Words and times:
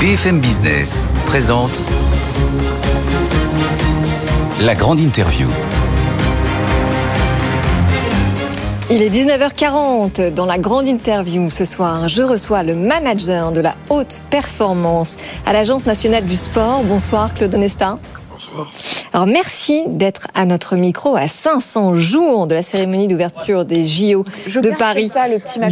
BFM 0.00 0.38
Business 0.38 1.08
présente 1.26 1.82
la 4.60 4.76
grande 4.76 5.00
interview. 5.00 5.48
Il 8.90 9.02
est 9.02 9.10
19h40 9.10 10.32
dans 10.32 10.46
la 10.46 10.58
grande 10.58 10.86
interview 10.86 11.50
ce 11.50 11.64
soir. 11.64 12.08
Je 12.08 12.22
reçois 12.22 12.62
le 12.62 12.76
manager 12.76 13.50
de 13.50 13.60
la 13.60 13.74
haute 13.90 14.20
performance 14.30 15.16
à 15.44 15.52
l'Agence 15.52 15.84
nationale 15.84 16.24
du 16.26 16.36
sport. 16.36 16.84
Bonsoir 16.84 17.34
Claude 17.34 17.50
Onesta. 18.38 18.66
Alors 19.12 19.26
merci 19.26 19.82
d'être 19.86 20.28
à 20.34 20.46
notre 20.46 20.76
micro 20.76 21.16
à 21.16 21.28
500 21.28 21.96
jours 21.96 22.46
de 22.46 22.54
la 22.54 22.62
cérémonie 22.62 23.08
d'ouverture 23.08 23.64
des 23.64 23.84
JO 23.84 24.24
de 24.46 24.76
Paris 24.76 25.10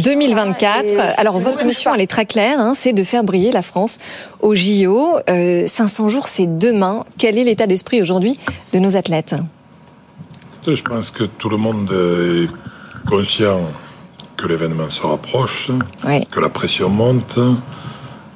2024. 0.03 1.19
Alors 1.19 1.39
votre 1.39 1.65
mission 1.65 1.93
elle 1.93 2.01
est 2.01 2.07
très 2.07 2.25
claire, 2.25 2.59
hein, 2.59 2.73
c'est 2.75 2.93
de 2.93 3.03
faire 3.03 3.23
briller 3.23 3.51
la 3.51 3.61
France 3.61 3.99
aux 4.41 4.55
JO. 4.55 5.17
500 5.27 6.05
euh, 6.05 6.09
jours 6.09 6.27
c'est 6.27 6.57
demain. 6.57 7.05
Quel 7.17 7.37
est 7.37 7.43
l'état 7.43 7.67
d'esprit 7.67 8.01
aujourd'hui 8.01 8.37
de 8.73 8.79
nos 8.79 8.95
athlètes? 8.97 9.35
Je 10.65 10.81
pense 10.81 11.11
que 11.11 11.23
tout 11.23 11.47
le 11.47 11.55
monde 11.55 11.89
est 11.91 13.07
conscient 13.07 13.61
que 14.35 14.47
l'événement 14.47 14.89
se 14.89 15.01
rapproche, 15.01 15.71
que 16.29 16.39
la 16.39 16.49
pression 16.49 16.89
monte 16.89 17.39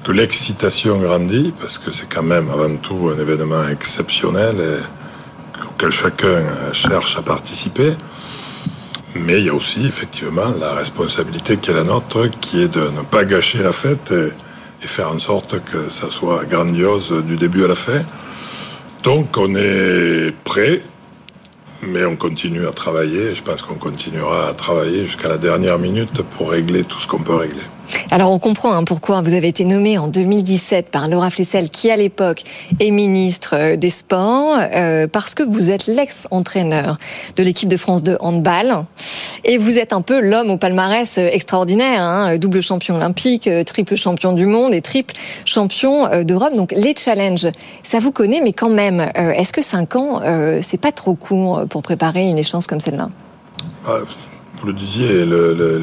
que 0.03 0.11
l'excitation 0.11 0.99
grandit, 0.99 1.53
parce 1.59 1.77
que 1.77 1.91
c'est 1.91 2.11
quand 2.11 2.23
même 2.23 2.49
avant 2.49 2.75
tout 2.77 3.11
un 3.15 3.19
événement 3.19 3.67
exceptionnel 3.67 4.55
et 4.59 5.63
auquel 5.65 5.91
chacun 5.91 6.43
cherche 6.73 7.17
à 7.17 7.21
participer. 7.21 7.93
Mais 9.13 9.39
il 9.39 9.45
y 9.45 9.49
a 9.49 9.53
aussi 9.53 9.85
effectivement 9.85 10.53
la 10.59 10.73
responsabilité 10.73 11.57
qui 11.57 11.71
est 11.71 11.73
la 11.73 11.83
nôtre, 11.83 12.29
qui 12.39 12.61
est 12.61 12.67
de 12.67 12.89
ne 12.89 13.01
pas 13.01 13.25
gâcher 13.25 13.61
la 13.61 13.71
fête 13.71 14.11
et, 14.11 14.31
faire 14.87 15.11
en 15.11 15.19
sorte 15.19 15.63
que 15.63 15.89
ça 15.89 16.09
soit 16.09 16.45
grandiose 16.45 17.11
du 17.23 17.35
début 17.35 17.65
à 17.65 17.67
la 17.67 17.75
fin. 17.75 18.01
Donc 19.03 19.37
on 19.37 19.53
est 19.55 20.33
prêt, 20.43 20.81
mais 21.83 22.03
on 22.05 22.15
continue 22.15 22.65
à 22.65 22.71
travailler. 22.71 23.35
Je 23.35 23.43
pense 23.43 23.61
qu'on 23.61 23.75
continuera 23.75 24.47
à 24.47 24.53
travailler 24.53 25.05
jusqu'à 25.05 25.29
la 25.29 25.37
dernière 25.37 25.77
minute 25.77 26.23
pour 26.23 26.49
régler 26.49 26.83
tout 26.83 26.99
ce 26.99 27.07
qu'on 27.07 27.19
peut 27.19 27.35
régler. 27.35 27.61
Alors 28.11 28.31
on 28.31 28.39
comprend 28.39 28.73
hein, 28.73 28.83
pourquoi 28.83 29.21
vous 29.21 29.33
avez 29.33 29.47
été 29.47 29.63
nommé 29.63 29.97
en 29.97 30.07
2017 30.07 30.89
par 30.89 31.07
Laura 31.07 31.29
Flessel, 31.29 31.69
qui 31.69 31.89
à 31.89 31.95
l'époque 31.95 32.43
est 32.79 32.91
ministre 32.91 33.55
euh, 33.55 33.77
des 33.77 33.89
Sports, 33.89 34.57
euh, 34.59 35.07
parce 35.07 35.33
que 35.33 35.43
vous 35.43 35.71
êtes 35.71 35.87
l'ex-entraîneur 35.87 36.97
de 37.37 37.43
l'équipe 37.43 37.69
de 37.69 37.77
France 37.77 38.03
de 38.03 38.17
handball. 38.19 38.85
Et 39.45 39.57
vous 39.57 39.79
êtes 39.79 39.93
un 39.93 40.01
peu 40.01 40.19
l'homme 40.19 40.51
au 40.51 40.57
palmarès 40.57 41.17
euh, 41.17 41.27
extraordinaire, 41.31 42.01
hein, 42.01 42.37
double 42.37 42.61
champion 42.61 42.95
olympique, 42.95 43.49
triple 43.65 43.95
champion 43.95 44.33
du 44.33 44.45
monde 44.45 44.73
et 44.73 44.81
triple 44.81 45.15
champion 45.45 46.23
d'Europe. 46.23 46.53
Donc 46.55 46.73
les 46.73 46.93
challenges, 46.97 47.47
ça 47.81 47.99
vous 47.99 48.11
connaît, 48.11 48.41
mais 48.43 48.51
quand 48.53 48.69
même, 48.69 49.09
est-ce 49.15 49.53
que 49.53 49.61
cinq 49.61 49.95
ans, 49.95 50.21
c'est 50.61 50.79
pas 50.79 50.91
trop 50.91 51.13
court 51.13 51.63
pour 51.69 51.81
préparer 51.81 52.27
une 52.27 52.37
échéance 52.37 52.67
comme 52.67 52.79
celle-là? 52.79 53.09
Vous 54.61 54.67
le 54.67 54.73
disiez, 54.73 55.25
le, 55.25 55.81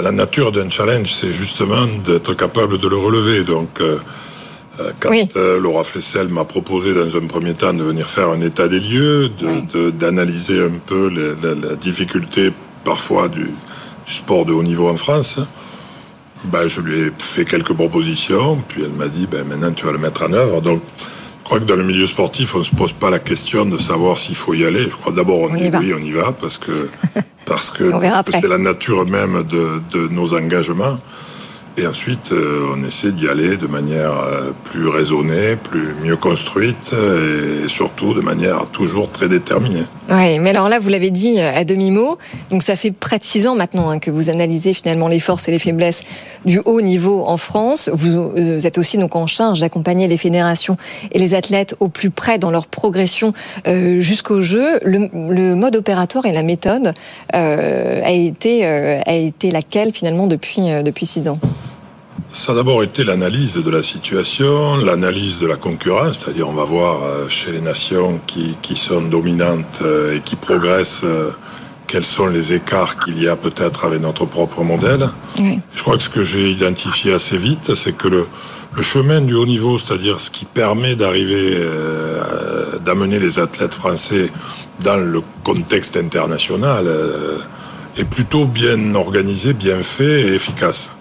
la 0.00 0.12
nature 0.12 0.52
d'un 0.52 0.70
challenge, 0.70 1.12
c'est 1.12 1.32
justement 1.32 1.86
d'être 2.04 2.34
capable 2.34 2.78
de 2.78 2.86
le 2.86 2.96
relever. 2.96 3.42
Donc, 3.42 3.80
euh, 3.80 3.98
euh, 4.80 4.92
quand 5.00 5.10
euh, 5.36 5.58
Laura 5.58 5.82
Flessel 5.82 6.28
m'a 6.28 6.44
proposé 6.44 6.94
dans 6.94 7.16
un 7.16 7.26
premier 7.26 7.54
temps 7.54 7.74
de 7.74 7.82
venir 7.82 8.08
faire 8.08 8.28
un 8.28 8.40
état 8.40 8.68
des 8.68 8.78
lieux, 8.78 9.30
d'analyser 9.98 10.58
de, 10.58 10.66
un 10.66 10.78
peu 10.86 11.10
la, 11.10 11.74
difficulté 11.74 12.52
parfois 12.84 13.28
du, 13.28 13.50
sport 14.06 14.44
de 14.44 14.52
haut 14.52 14.62
niveau 14.62 14.88
en 14.88 14.96
France, 14.96 15.40
ben, 16.44 16.68
je 16.68 16.80
lui 16.80 17.00
ai 17.00 17.12
fait 17.18 17.44
quelques 17.44 17.72
propositions, 17.72 18.62
puis 18.68 18.82
elle 18.84 18.92
m'a 18.92 19.08
dit, 19.08 19.26
ben, 19.26 19.44
maintenant 19.44 19.72
tu 19.72 19.84
vas 19.84 19.92
le 19.92 19.98
mettre 19.98 20.22
en 20.22 20.32
œuvre. 20.32 20.60
Donc, 20.60 20.80
je 21.40 21.44
crois 21.44 21.58
que 21.58 21.64
dans 21.64 21.76
le 21.76 21.84
milieu 21.84 22.06
sportif, 22.06 22.54
on 22.54 22.60
ne 22.60 22.64
se 22.64 22.74
pose 22.74 22.92
pas 22.92 23.10
la 23.10 23.18
question 23.18 23.64
de 23.64 23.78
savoir 23.78 24.18
s'il 24.18 24.36
faut 24.36 24.54
y 24.54 24.64
aller. 24.64 24.84
Je 24.84 24.96
crois 24.96 25.12
d'abord 25.12 25.40
on, 25.40 25.56
dit 25.56 25.70
oui, 25.80 25.92
on 25.92 25.98
y 25.98 26.12
va, 26.12 26.32
parce 26.32 26.56
que 26.56 26.88
parce 27.44 27.70
que 27.70 27.90
c'est 28.30 28.48
la 28.48 28.58
nature 28.58 29.06
même 29.06 29.42
de, 29.42 29.80
de 29.90 30.08
nos 30.08 30.34
engagements. 30.34 30.98
Et 31.78 31.86
ensuite, 31.86 32.32
euh, 32.32 32.74
on 32.76 32.84
essaie 32.84 33.12
d'y 33.12 33.28
aller 33.28 33.56
de 33.56 33.66
manière 33.66 34.12
euh, 34.12 34.50
plus 34.64 34.88
raisonnée, 34.88 35.56
plus 35.56 35.94
mieux 36.02 36.16
construite 36.16 36.92
et 36.92 37.66
surtout 37.66 38.12
de 38.12 38.20
manière 38.20 38.66
toujours 38.66 39.08
très 39.10 39.26
déterminée. 39.26 39.84
Oui, 40.10 40.38
mais 40.38 40.50
alors 40.50 40.68
là, 40.68 40.78
vous 40.78 40.90
l'avez 40.90 41.10
dit 41.10 41.40
euh, 41.40 41.50
à 41.54 41.64
demi-mot, 41.64 42.18
donc 42.50 42.62
ça 42.62 42.76
fait 42.76 42.90
près 42.90 43.18
de 43.18 43.24
six 43.24 43.46
ans 43.46 43.54
maintenant 43.54 43.88
hein, 43.88 43.98
que 44.00 44.10
vous 44.10 44.28
analysez 44.28 44.74
finalement 44.74 45.08
les 45.08 45.18
forces 45.18 45.48
et 45.48 45.50
les 45.50 45.58
faiblesses 45.58 46.02
du 46.44 46.60
haut 46.66 46.82
niveau 46.82 47.24
en 47.24 47.38
France. 47.38 47.88
Vous, 47.90 48.34
êtes 48.36 48.76
aussi 48.76 48.98
donc 48.98 49.16
en 49.16 49.26
charge 49.26 49.60
d'accompagner 49.60 50.08
les 50.08 50.18
fédérations 50.18 50.76
et 51.10 51.18
les 51.18 51.34
athlètes 51.34 51.74
au 51.80 51.88
plus 51.88 52.10
près 52.10 52.38
dans 52.38 52.50
leur 52.50 52.66
progression 52.66 53.32
jusqu'au 53.64 54.42
jeu. 54.42 54.78
Le, 54.84 55.54
mode 55.54 55.76
opératoire 55.76 56.26
et 56.26 56.32
la 56.32 56.42
méthode 56.42 56.94
a 57.32 58.10
été 58.10 58.64
a 58.64 59.14
été 59.14 59.50
laquelle 59.50 59.92
finalement 59.92 60.26
depuis 60.26 60.62
depuis 60.82 61.06
six 61.06 61.28
ans? 61.28 61.38
Ça 62.32 62.52
a 62.52 62.54
d'abord 62.54 62.82
été 62.82 63.04
l'analyse 63.04 63.56
de 63.56 63.70
la 63.70 63.82
situation, 63.82 64.76
l'analyse 64.78 65.38
de 65.38 65.46
la 65.46 65.56
concurrence, 65.56 66.20
c'est-à-dire 66.20 66.48
on 66.48 66.54
va 66.54 66.64
voir 66.64 67.02
euh, 67.02 67.28
chez 67.28 67.52
les 67.52 67.60
nations 67.60 68.20
qui, 68.26 68.56
qui 68.62 68.74
sont 68.74 69.02
dominantes 69.02 69.80
euh, 69.82 70.16
et 70.16 70.20
qui 70.20 70.36
progressent 70.36 71.04
euh, 71.04 71.30
quels 71.86 72.06
sont 72.06 72.28
les 72.28 72.54
écarts 72.54 72.98
qu'il 72.98 73.22
y 73.22 73.28
a 73.28 73.36
peut-être 73.36 73.84
avec 73.84 74.00
notre 74.00 74.24
propre 74.24 74.62
modèle. 74.64 75.10
Je 75.36 75.82
crois 75.82 75.98
que 75.98 76.02
ce 76.02 76.08
que 76.08 76.24
j'ai 76.24 76.50
identifié 76.50 77.12
assez 77.12 77.36
vite, 77.36 77.74
c'est 77.74 77.94
que 77.94 78.08
le, 78.08 78.26
le, 78.74 78.82
chemin 78.82 79.20
du 79.20 79.34
haut 79.34 79.44
niveau, 79.44 79.76
c'est-à-dire 79.76 80.18
ce 80.18 80.30
qui 80.30 80.46
permet 80.46 80.94
d'arriver, 80.94 81.54
d'amener 82.82 83.18
les 83.18 83.38
athlètes 83.38 83.74
français 83.74 84.30
dans 84.80 84.96
le 84.96 85.20
contexte 85.44 85.98
international, 85.98 86.90
est 87.98 88.04
plutôt 88.04 88.46
bien 88.46 88.94
organisé, 88.94 89.52
bien 89.52 89.82
fait 89.82 90.22
et 90.22 90.34
efficace. 90.34 90.96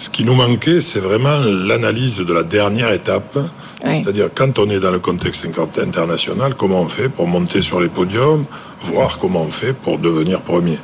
Ce 0.00 0.08
qui 0.08 0.24
nous 0.24 0.34
manquait, 0.34 0.80
c'est 0.80 0.98
vraiment 0.98 1.40
l'analyse 1.40 2.20
de 2.20 2.32
la 2.32 2.42
dernière 2.42 2.90
étape. 2.90 3.38
C'est-à-dire, 3.84 4.30
quand 4.34 4.58
on 4.58 4.70
est 4.70 4.80
dans 4.80 4.90
le 4.90 4.98
contexte 4.98 5.46
international, 5.76 6.54
comment 6.56 6.80
on 6.80 6.88
fait 6.88 7.10
pour 7.10 7.26
monter 7.26 7.60
sur 7.60 7.82
les 7.82 7.90
podiums, 7.90 8.46
voir 8.80 9.18
comment 9.18 9.42
on 9.42 9.50
fait 9.50 9.74
pour 9.74 9.98
devenir 9.98 10.40
premier. 10.40 10.78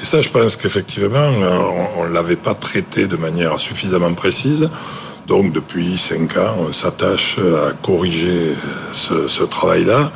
Et 0.00 0.06
ça, 0.06 0.22
je 0.22 0.30
pense 0.30 0.56
qu'effectivement, 0.56 1.18
euh, 1.18 1.58
on 1.98 2.08
ne 2.08 2.14
l'avait 2.14 2.36
pas 2.36 2.54
traité 2.54 3.06
de 3.06 3.16
manière 3.16 3.60
suffisamment 3.60 4.14
précise. 4.14 4.70
Donc, 5.26 5.52
depuis 5.52 5.98
cinq 5.98 6.38
ans, 6.38 6.56
on 6.60 6.72
s'attache 6.72 7.38
à 7.38 7.72
corriger 7.72 8.54
ce, 8.92 9.28
ce 9.28 9.42
travail-là 9.42 10.12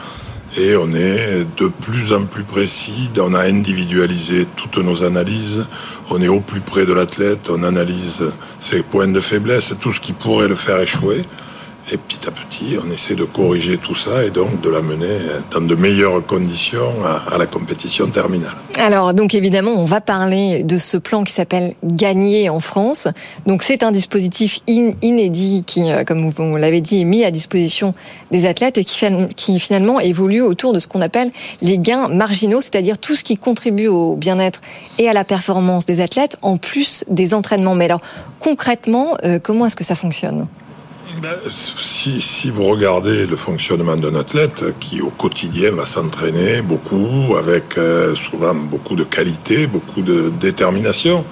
et 0.56 0.76
on 0.76 0.94
est 0.94 1.46
de 1.58 1.68
plus 1.68 2.12
en 2.14 2.24
plus 2.24 2.44
précis, 2.44 3.10
on 3.20 3.34
a 3.34 3.40
individualisé 3.40 4.46
toutes 4.56 4.78
nos 4.78 5.04
analyses, 5.04 5.66
on 6.10 6.20
est 6.22 6.28
au 6.28 6.40
plus 6.40 6.60
près 6.60 6.86
de 6.86 6.92
l'athlète, 6.92 7.50
on 7.50 7.62
analyse 7.62 8.24
ses 8.58 8.82
points 8.82 9.08
de 9.08 9.20
faiblesse, 9.20 9.74
tout 9.80 9.92
ce 9.92 10.00
qui 10.00 10.12
pourrait 10.12 10.48
le 10.48 10.54
faire 10.54 10.80
échouer. 10.80 11.22
Et 11.88 11.98
petit 11.98 12.26
à 12.26 12.32
petit, 12.32 12.76
on 12.84 12.90
essaie 12.90 13.14
de 13.14 13.22
corriger 13.22 13.78
tout 13.78 13.94
ça 13.94 14.24
et 14.24 14.30
donc 14.30 14.60
de 14.60 14.68
l'amener 14.68 15.18
dans 15.52 15.60
de 15.60 15.74
meilleures 15.76 16.26
conditions 16.26 16.92
à, 17.04 17.38
la 17.38 17.46
compétition 17.46 18.08
terminale. 18.08 18.56
Alors, 18.76 19.14
donc 19.14 19.34
évidemment, 19.34 19.70
on 19.70 19.84
va 19.84 20.00
parler 20.00 20.64
de 20.64 20.78
ce 20.78 20.96
plan 20.96 21.22
qui 21.22 21.32
s'appelle 21.32 21.74
Gagner 21.84 22.48
en 22.50 22.58
France. 22.58 23.06
Donc, 23.46 23.62
c'est 23.62 23.84
un 23.84 23.92
dispositif 23.92 24.62
inédit 24.66 25.62
qui, 25.64 25.88
euh, 25.88 26.02
comme 26.02 26.28
vous 26.28 26.56
l'avez 26.56 26.80
dit, 26.80 27.02
est 27.02 27.04
mis 27.04 27.22
à 27.22 27.30
disposition 27.30 27.94
des 28.32 28.46
athlètes 28.46 28.78
et 28.78 28.84
qui, 28.84 29.60
finalement 29.60 30.00
évolue 30.00 30.42
autour 30.42 30.72
de 30.72 30.80
ce 30.80 30.88
qu'on 30.88 31.02
appelle 31.02 31.30
les 31.62 31.78
gains 31.78 32.08
marginaux, 32.08 32.60
c'est-à-dire 32.60 32.98
tout 32.98 33.14
ce 33.14 33.22
qui 33.22 33.36
contribue 33.36 33.86
au 33.86 34.16
bien-être 34.16 34.60
et 34.98 35.08
à 35.08 35.12
la 35.12 35.22
performance 35.22 35.86
des 35.86 36.00
athlètes 36.00 36.36
en 36.42 36.56
plus 36.56 37.04
des 37.08 37.32
entraînements. 37.32 37.76
Mais 37.76 37.84
alors, 37.84 38.00
concrètement, 38.40 39.16
euh, 39.22 39.38
comment 39.40 39.66
est-ce 39.66 39.76
que 39.76 39.84
ça 39.84 39.94
fonctionne? 39.94 40.48
Ben, 41.20 41.36
si, 41.54 42.20
si, 42.20 42.50
vous 42.50 42.64
regardez 42.64 43.26
le 43.26 43.36
fonctionnement 43.36 43.96
d'un 43.96 44.14
athlète 44.14 44.78
qui 44.80 45.00
au 45.00 45.10
quotidien 45.10 45.72
va 45.72 45.86
s'entraîner 45.86 46.62
beaucoup, 46.62 47.36
avec 47.36 47.78
euh, 47.78 48.14
souvent 48.14 48.54
beaucoup 48.54 48.96
de 48.96 49.04
qualité, 49.04 49.66
beaucoup 49.66 50.02
de 50.02 50.32
détermination, 50.40 51.24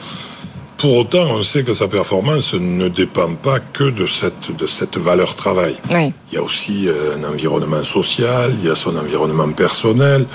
pour 0.76 0.96
autant, 0.96 1.26
on 1.30 1.42
sait 1.44 1.62
que 1.62 1.72
sa 1.72 1.88
performance 1.88 2.54
ne 2.54 2.88
dépend 2.88 3.34
pas 3.34 3.60
que 3.60 3.84
de 3.84 4.06
cette, 4.06 4.54
de 4.56 4.66
cette 4.66 4.98
valeur 4.98 5.34
travail. 5.34 5.76
Il 5.90 6.34
y 6.34 6.36
a 6.36 6.42
aussi 6.42 6.88
euh, 6.88 7.16
un 7.16 7.24
environnement 7.24 7.84
social, 7.84 8.54
il 8.58 8.66
y 8.66 8.70
a 8.70 8.74
son 8.74 8.96
environnement 8.96 9.50
personnel, 9.52 10.26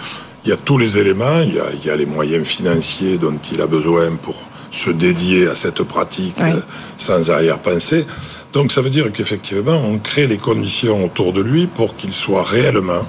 il 0.44 0.50
y 0.50 0.53
a 0.53 0.57
tous 0.57 0.77
les 0.77 0.97
éléments, 0.97 1.41
il 1.41 1.56
y 1.56 1.59
a, 1.59 1.65
il 1.74 1.85
y 1.85 1.89
a 1.89 1.95
les 1.95 2.06
moyens 2.06 2.47
financiers 2.47 3.18
dont 3.18 3.38
il 3.51 3.62
a 3.62 3.68
besoin 3.68 4.15
pour 4.15 4.41
se 4.71 4.89
dédier 4.89 5.47
à 5.47 5.56
cette 5.56 5.83
pratique 5.83 6.35
euh, 6.39 6.59
sans 6.97 7.29
arrière-pensée. 7.29 8.06
Donc 8.54 8.72
ça 8.72 8.81
veut 8.81 8.90
dire 8.90 9.12
qu'effectivement, 9.12 9.80
on 9.86 10.00
crée 10.00 10.25
les 10.25 10.38
conditions 10.38 11.06
autour 11.06 11.34
de 11.34 11.42
lui 11.42 11.68
pour 11.68 11.96
qu'il 11.96 12.12
soit 12.12 12.44
réellement 12.44 13.07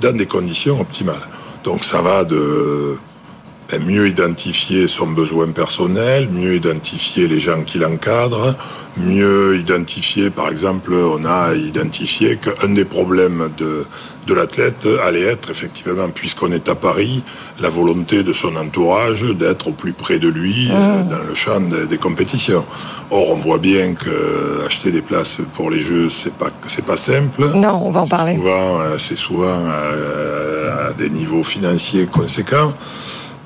dans 0.00 0.16
des 0.16 0.26
conditions 0.26 0.80
optimales. 0.80 1.28
Donc 1.64 1.84
ça 1.84 2.00
va 2.00 2.22
de 2.22 2.96
ben, 3.68 3.82
mieux 3.84 4.06
identifier 4.06 4.86
son 4.86 5.08
besoin 5.08 5.50
personnel, 5.50 6.28
mieux 6.28 6.54
identifier 6.54 7.26
les 7.26 7.40
gens 7.40 7.64
qui 7.64 7.78
l'encadrent, 7.78 8.54
mieux 8.96 9.58
identifier, 9.58 10.30
par 10.30 10.48
exemple, 10.50 10.94
on 10.94 11.24
a 11.24 11.54
identifié 11.54 12.36
qu'un 12.36 12.68
des 12.68 12.84
problèmes 12.84 13.50
de, 13.58 13.84
de 14.26 14.34
l'athlète 14.34 14.86
allait 15.04 15.22
être 15.22 15.50
effectivement, 15.50 16.08
puisqu'on 16.10 16.52
est 16.52 16.68
à 16.68 16.74
Paris, 16.74 17.22
la 17.60 17.68
volonté 17.68 18.22
de 18.22 18.32
son 18.32 18.56
entourage 18.56 19.22
d'être 19.22 19.68
au 19.68 19.72
plus 19.72 19.92
près 19.92 20.18
de 20.18 20.28
lui 20.28 20.68
euh, 20.70 21.04
mmh. 21.04 21.08
dans 21.08 21.22
le 21.26 21.34
champ 21.34 21.60
des, 21.60 21.98
compétitions. 21.98 22.64
Or, 23.10 23.30
on 23.30 23.36
voit 23.36 23.58
bien 23.58 23.94
que 23.94 24.64
acheter 24.66 24.90
des 24.90 25.02
places 25.02 25.40
pour 25.54 25.70
les 25.70 25.80
Jeux, 25.80 26.10
c'est 26.10 26.34
pas 26.34 26.50
c'est 26.66 26.84
pas 26.84 26.96
simple. 26.96 27.52
Non, 27.54 27.82
on 27.84 27.90
va 27.90 28.00
en 28.00 28.06
parler. 28.08 28.36
Souvent, 28.36 28.80
euh, 28.80 28.98
c'est 28.98 29.16
souvent 29.16 29.68
à 29.68 30.92
des 30.92 31.10
niveaux 31.10 31.44
financiers 31.44 32.06
conséquents. 32.06 32.74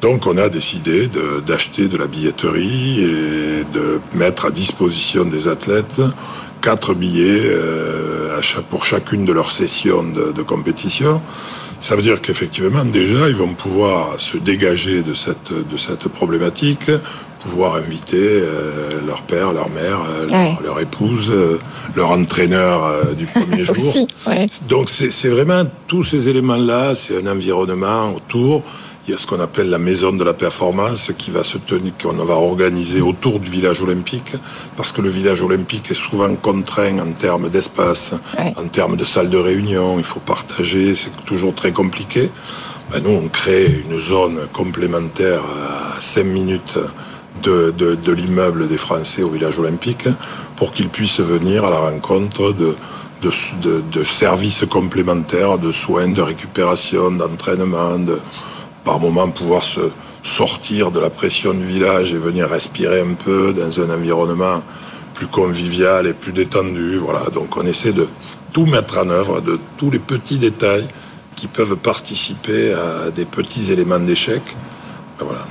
Donc 0.00 0.26
on 0.26 0.38
a 0.38 0.48
décidé 0.48 1.08
d'acheter 1.46 1.88
de, 1.88 1.98
la 1.98 2.06
billetterie 2.06 3.00
et 3.00 3.64
de 3.64 4.00
mettre 4.14 4.46
à 4.46 4.50
disposition 4.50 5.26
des 5.26 5.46
athlètes 5.46 6.00
quatre 6.60 6.94
billets 6.94 7.42
euh, 7.44 8.40
pour 8.70 8.84
chacune 8.84 9.24
de 9.24 9.32
leurs 9.32 9.50
sessions 9.50 10.02
de, 10.02 10.42
compétition. 10.42 11.20
Ça 11.78 11.96
veut 11.96 12.02
dire 12.02 12.20
qu'effectivement 12.20 12.84
déjà 12.84 13.28
ils 13.28 13.34
vont 13.34 13.54
pouvoir 13.54 14.18
se 14.18 14.36
dégager 14.36 15.02
de 15.02 15.14
cette, 15.14 15.52
de 15.52 15.76
cette 15.76 16.08
problématique, 16.08 16.90
pouvoir 17.40 17.76
inviter 17.76 18.18
euh, 18.18 19.00
leur 19.06 19.22
père, 19.22 19.52
leur 19.52 19.70
mère, 19.70 20.00
euh, 20.08 20.52
leur, 20.62 20.80
épouse, 20.80 21.32
leur 21.96 22.10
entraîneur 22.10 23.14
du 23.14 23.26
premier 23.26 23.64
jour. 23.64 23.76
Donc 24.68 24.90
c'est 24.90 25.28
vraiment 25.28 25.64
tous 25.86 26.04
ces 26.04 26.28
éléments-là, 26.28 26.94
c'est 26.94 27.22
un 27.22 27.26
environnement 27.26 28.14
autour 28.14 28.62
il 29.10 29.14
y 29.14 29.16
a 29.16 29.18
ce 29.18 29.26
qu'on 29.26 29.40
appelle 29.40 29.68
la 29.68 29.80
maison 29.80 30.12
de 30.12 30.22
la 30.22 30.34
performance 30.34 31.10
qui 31.18 31.32
va 31.32 31.42
se 31.42 31.58
tenir, 31.58 31.92
qu'on 32.00 32.12
va 32.12 32.34
organiser 32.34 33.00
autour 33.00 33.40
du 33.40 33.50
village 33.50 33.82
olympique, 33.82 34.36
parce 34.76 34.92
que 34.92 35.00
le 35.00 35.08
village 35.08 35.42
olympique 35.42 35.90
est 35.90 35.94
souvent 35.94 36.32
contraint 36.36 36.96
en 37.00 37.10
termes 37.10 37.48
d'espace, 37.48 38.14
en 38.38 38.68
termes 38.68 38.96
de 38.96 39.04
salle 39.04 39.28
de 39.28 39.36
réunion, 39.36 39.98
il 39.98 40.04
faut 40.04 40.20
partager, 40.20 40.94
c'est 40.94 41.10
toujours 41.24 41.56
très 41.56 41.72
compliqué. 41.72 42.30
Ben 42.92 43.02
nous, 43.02 43.10
on 43.10 43.26
crée 43.26 43.82
une 43.84 43.98
zone 43.98 44.46
complémentaire 44.52 45.42
à 45.42 46.00
5 46.00 46.22
minutes 46.22 46.78
de, 47.42 47.74
de, 47.76 48.12
l'immeuble 48.12 48.68
des 48.68 48.76
Français 48.76 49.24
au 49.24 49.30
village 49.30 49.58
olympique 49.58 50.06
pour 50.54 50.72
qu'ils 50.72 50.88
puissent 50.88 51.18
venir 51.18 51.64
à 51.64 51.70
la 51.70 51.80
rencontre 51.80 52.52
de, 52.52 52.76
de, 53.22 53.82
de, 53.90 54.04
services 54.04 54.64
complémentaires, 54.70 55.58
de 55.58 55.72
soins, 55.72 56.06
de 56.06 56.22
récupération, 56.22 57.10
d'entraînement, 57.10 57.98
de, 57.98 58.20
par 58.90 58.98
moment 58.98 59.30
pouvoir 59.30 59.62
se 59.62 59.92
sortir 60.24 60.90
de 60.90 60.98
la 60.98 61.10
pression 61.10 61.54
du 61.54 61.64
village 61.64 62.12
et 62.12 62.18
venir 62.18 62.48
respirer 62.48 63.02
un 63.02 63.14
peu 63.14 63.52
dans 63.52 63.80
un 63.80 63.88
environnement 63.88 64.64
plus 65.14 65.28
convivial 65.28 66.08
et 66.08 66.12
plus 66.12 66.32
détendu. 66.32 66.96
Voilà, 66.96 67.30
donc 67.32 67.56
on 67.56 67.64
essaie 67.66 67.92
de 67.92 68.08
tout 68.52 68.66
mettre 68.66 68.98
en 68.98 69.08
œuvre, 69.10 69.40
de 69.40 69.60
tous 69.76 69.92
les 69.92 70.00
petits 70.00 70.38
détails 70.38 70.88
qui 71.36 71.46
peuvent 71.46 71.76
participer 71.76 72.72
à 72.72 73.12
des 73.12 73.26
petits 73.26 73.70
éléments 73.70 74.00
d'échec 74.00 74.42
ben 75.20 75.26
voilà, 75.26 75.42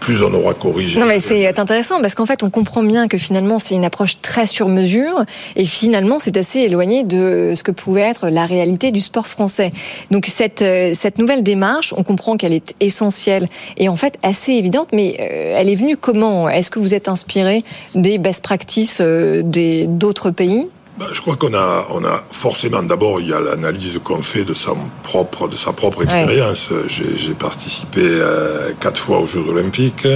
plus 0.00 0.22
on 0.22 0.34
aura 0.34 0.52
corrigé. 0.52 1.00
Non 1.00 1.06
mais 1.06 1.18
c'est 1.18 1.58
intéressant 1.58 2.00
parce 2.02 2.14
qu'en 2.14 2.26
fait 2.26 2.42
on 2.42 2.50
comprend 2.50 2.82
bien 2.82 3.08
que 3.08 3.16
finalement 3.16 3.58
c'est 3.58 3.74
une 3.74 3.84
approche 3.84 4.20
très 4.20 4.44
sur 4.44 4.68
mesure 4.68 5.24
et 5.56 5.64
finalement 5.64 6.18
c'est 6.18 6.36
assez 6.36 6.60
éloigné 6.60 7.04
de 7.04 7.54
ce 7.56 7.62
que 7.62 7.70
pouvait 7.70 8.02
être 8.02 8.28
la 8.28 8.44
réalité 8.44 8.90
du 8.90 9.00
sport 9.00 9.26
français. 9.26 9.72
Donc 10.10 10.26
cette 10.26 10.60
euh, 10.60 10.92
cette 10.92 11.18
nouvelle 11.18 11.42
démarche, 11.42 11.94
on 11.96 12.02
comprend 12.02 12.36
qu'elle 12.36 12.52
est 12.52 12.74
essentielle 12.80 13.48
et 13.78 13.88
en 13.88 13.96
fait 13.96 14.18
assez 14.22 14.52
évidente, 14.52 14.88
mais 14.92 15.16
euh, 15.20 15.54
elle 15.56 15.70
est 15.70 15.74
venue 15.74 15.96
comment? 15.96 16.48
Est-ce 16.48 16.70
que 16.70 16.78
vous 16.78 16.94
êtes 16.94 17.08
inspiré 17.08 17.64
des 17.94 18.18
best 18.18 18.44
practices 18.44 19.00
euh, 19.00 19.42
d'autres 19.86 20.30
pays? 20.30 20.68
Ben, 20.98 21.06
je 21.12 21.20
crois 21.20 21.36
qu'on 21.36 21.54
a, 21.54 21.86
on 21.90 22.04
a 22.04 22.22
forcément 22.30 22.82
d'abord 22.82 23.20
il 23.20 23.28
y 23.28 23.32
a 23.32 23.40
l'analyse 23.40 24.00
qu'on 24.04 24.22
fait 24.22 24.44
de 24.44 24.54
sa 24.54 24.72
propre, 25.02 25.48
de 25.48 25.56
sa 25.56 25.72
propre 25.72 26.04
expérience. 26.04 26.70
J'ai 26.86 27.34
participé 27.34 28.00
euh, 28.04 28.72
quatre 28.78 29.00
fois 29.00 29.18
aux 29.18 29.26
Jeux 29.26 29.44
Olympiques, 29.48 30.06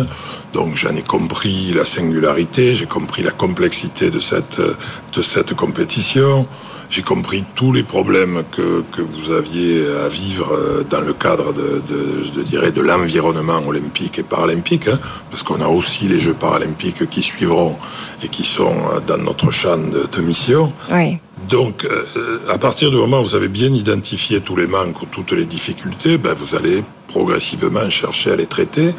donc 0.53 0.77
j'en 0.77 0.95
ai 0.95 1.03
compris 1.03 1.73
la 1.73 1.85
singularité, 1.85 2.77
j'ai 2.77 2.87
compris 2.87 3.23
la 3.23 3.33
complexité 3.33 4.11
de 4.11 4.21
cette 4.21 4.61
de 4.61 5.23
cette 5.23 5.55
compétition. 5.55 6.47
J'ai 6.91 7.03
compris 7.03 7.45
tous 7.55 7.73
les 7.73 7.83
problèmes 7.83 8.45
que, 8.51 8.83
que 8.93 9.03
vous 9.03 9.31
aviez 9.31 9.87
à 9.87 10.09
vivre 10.09 10.53
euh, 10.55 10.85
dans 10.89 11.01
le 11.01 11.13
cadre 11.13 11.53
de, 11.53 11.83
de 11.87 12.23
je 12.23 12.41
dirais, 12.41 12.71
de 12.71 12.81
l'environnement 12.81 13.61
olympique 13.67 14.19
et 14.19 14.23
paralympique, 14.23 14.89
hein, 14.89 14.99
parce 15.31 15.43
qu'on 15.43 15.61
a 15.61 15.69
aussi 15.69 16.09
les 16.09 16.19
Jeux 16.19 16.35
paralympiques 16.35 17.09
qui 17.11 17.23
suivront 17.23 17.77
et 18.23 18.29
qui 18.29 18.43
sont 18.43 18.77
euh, 18.93 19.01
dans 19.07 19.19
notre 19.19 19.51
champ 19.51 19.77
de, 19.77 20.09
de 20.11 20.23
mission. 20.23 20.71
Oui. 20.91 21.19
Donc, 21.49 21.85
euh, 21.85 22.41
à 22.49 22.59
partir 22.59 22.91
du 22.91 22.97
moment 22.97 23.21
où 23.21 23.25
vous 23.25 23.35
avez 23.35 23.49
bien 23.49 23.73
identifié 23.73 24.41
tous 24.41 24.57
les 24.57 24.67
manques 24.67 25.03
ou 25.03 25.07
toutes 25.07 25.33
les 25.33 25.45
difficultés, 25.45 26.17
ben, 26.17 26.33
vous 26.33 26.55
allez 26.55 26.83
progressivement 27.07 27.89
chercher 27.91 28.33
à 28.33 28.37
les 28.37 28.47
traiter. 28.47 28.95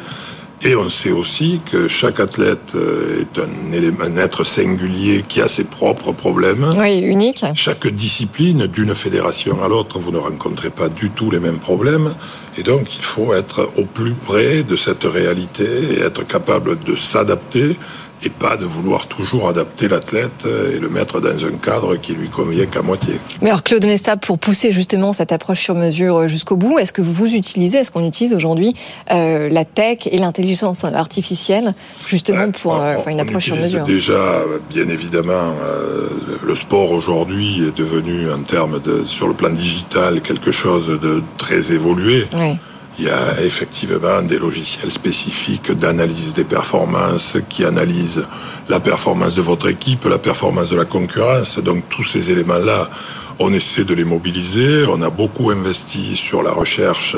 Et 0.62 0.76
on 0.76 0.90
sait 0.90 1.10
aussi 1.10 1.60
que 1.64 1.88
chaque 1.88 2.20
athlète 2.20 2.74
euh, 2.74 3.22
est 3.22 3.38
un, 3.38 3.72
élément, 3.72 4.04
un 4.04 4.18
être 4.18 4.44
singulier 4.44 5.24
qui 5.26 5.40
a 5.40 5.48
ses 5.48 5.64
propres 5.64 6.12
problèmes. 6.12 6.74
Oui, 6.76 6.98
unique. 6.98 7.44
Chaque 7.54 7.86
discipline, 7.86 8.66
d'une 8.66 8.94
fédération 8.94 9.62
à 9.64 9.68
l'autre, 9.68 9.98
vous 9.98 10.10
ne 10.10 10.18
rencontrez 10.18 10.68
pas 10.68 10.90
du 10.90 11.08
tout 11.08 11.30
les 11.30 11.40
mêmes 11.40 11.60
problèmes. 11.60 12.14
Et 12.58 12.62
donc, 12.62 12.94
il 12.94 13.02
faut 13.02 13.32
être 13.32 13.70
au 13.78 13.84
plus 13.86 14.12
près 14.12 14.62
de 14.62 14.76
cette 14.76 15.04
réalité 15.04 15.64
et 15.94 16.00
être 16.00 16.26
capable 16.26 16.78
de 16.78 16.94
s'adapter 16.94 17.76
et 18.22 18.30
pas 18.30 18.56
de 18.56 18.64
vouloir 18.64 19.06
toujours 19.06 19.48
adapter 19.48 19.88
l'athlète 19.88 20.46
et 20.46 20.78
le 20.78 20.88
mettre 20.88 21.20
dans 21.20 21.44
un 21.44 21.56
cadre 21.62 21.96
qui 21.96 22.12
lui 22.12 22.28
convient 22.28 22.66
qu'à 22.66 22.82
moitié. 22.82 23.14
Mais 23.40 23.50
alors 23.50 23.62
Claude 23.62 23.84
Nesta, 23.84 24.16
pour 24.16 24.38
pousser 24.38 24.72
justement 24.72 25.12
cette 25.12 25.32
approche 25.32 25.60
sur 25.60 25.74
mesure 25.74 26.28
jusqu'au 26.28 26.56
bout, 26.56 26.78
est-ce 26.78 26.92
que 26.92 27.02
vous 27.02 27.34
utilisez, 27.34 27.78
est-ce 27.78 27.90
qu'on 27.90 28.06
utilise 28.06 28.34
aujourd'hui 28.34 28.74
euh, 29.10 29.48
la 29.48 29.64
tech 29.64 30.06
et 30.06 30.18
l'intelligence 30.18 30.84
artificielle 30.84 31.74
justement 32.06 32.50
pour 32.50 32.80
euh, 32.80 32.96
une 33.06 33.20
approche 33.20 33.44
sur 33.44 33.56
mesure 33.56 33.84
Déjà, 33.84 34.42
bien 34.68 34.88
évidemment, 34.88 35.54
euh, 35.62 36.08
le 36.44 36.54
sport 36.54 36.90
aujourd'hui 36.92 37.66
est 37.66 37.76
devenu 37.76 38.30
en 38.30 38.42
termes 38.42 38.80
de 38.80 39.04
sur 39.04 39.28
le 39.28 39.34
plan 39.34 39.50
digital 39.50 40.20
quelque 40.20 40.52
chose 40.52 40.88
de 40.88 41.22
très 41.38 41.72
évolué. 41.72 42.26
Oui. 42.38 42.58
Il 42.98 43.06
y 43.06 43.10
a 43.10 43.40
effectivement 43.40 44.20
des 44.22 44.38
logiciels 44.38 44.90
spécifiques 44.90 45.72
d'analyse 45.72 46.34
des 46.34 46.44
performances 46.44 47.38
qui 47.48 47.64
analysent 47.64 48.26
la 48.68 48.80
performance 48.80 49.34
de 49.34 49.40
votre 49.40 49.68
équipe, 49.68 50.04
la 50.04 50.18
performance 50.18 50.70
de 50.70 50.76
la 50.76 50.84
concurrence. 50.84 51.58
Donc 51.58 51.88
tous 51.88 52.04
ces 52.04 52.30
éléments-là, 52.30 52.90
on 53.38 53.52
essaie 53.52 53.84
de 53.84 53.94
les 53.94 54.04
mobiliser. 54.04 54.84
On 54.86 55.00
a 55.02 55.10
beaucoup 55.10 55.50
investi 55.50 56.16
sur 56.16 56.42
la 56.42 56.52
recherche 56.52 57.16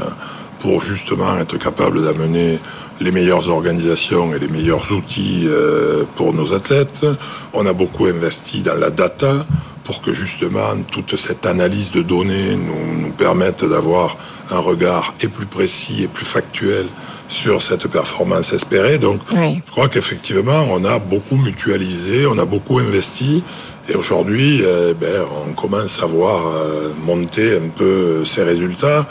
pour 0.61 0.81
justement 0.83 1.37
être 1.39 1.59
capable 1.59 2.05
d'amener 2.05 2.61
les 3.01 3.11
meilleures 3.11 3.49
organisations 3.49 4.33
et 4.33 4.39
les 4.39 4.47
meilleurs 4.47 4.93
outils 4.93 5.43
euh, 5.47 6.05
pour 6.15 6.33
nos 6.33 6.55
athlètes. 6.55 7.05
On 7.53 7.67
a 7.67 7.73
beaucoup 7.73 8.07
investi 8.07 8.63
dans 8.63 8.77
la 8.77 8.91
data 8.91 9.45
pour 9.85 10.03
que 10.03 10.13
justement 10.13 10.77
toute 10.91 11.17
cette 11.17 11.47
analyse 11.47 11.91
de 11.91 12.03
données 12.03 12.57
nous, 12.57 13.01
nous 13.01 13.13
permette 13.13 13.65
d'avoir 13.65 14.17
un 14.51 14.59
regard 14.59 15.15
et 15.21 15.29
plus 15.29 15.47
précis 15.47 16.05
et 16.05 16.09
plus 16.09 16.25
factuel 16.25 16.87
sur 17.29 17.63
cette 17.63 17.89
performance 17.89 18.53
espérée. 18.53 18.99
Donc, 18.99 19.21
je 19.31 19.71
crois 19.71 19.89
qu'effectivement, 19.89 20.67
on 20.71 20.85
a 20.85 20.99
beaucoup 20.99 21.37
mutualisé, 21.37 22.27
on 22.27 22.39
a 22.39 22.45
beaucoup 22.45 22.79
investi. 22.79 23.43
Et 23.89 23.95
aujourd'hui, 23.95 24.63
eh 24.63 24.95
ben, 24.95 25.25
on 25.47 25.53
commence 25.55 26.03
à 26.03 26.07
voir 26.07 26.47
euh, 26.47 26.93
monter 27.05 27.57
un 27.57 27.69
peu 27.69 28.25
ces 28.25 28.45
résultats. 28.45 29.09